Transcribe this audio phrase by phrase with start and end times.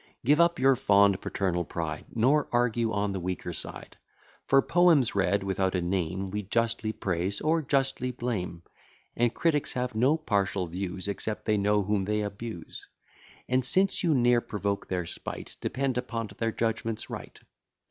[0.25, 3.97] Give up your fond paternal pride, Nor argue on the weaker side:
[4.47, 8.63] For, poems read without a name We justly praise, or justly blame;
[9.15, 12.87] And critics have no partial views, Except they know whom they abuse:
[13.47, 17.39] And since you ne'er provoke their spite, Depend upon't their judgment's right.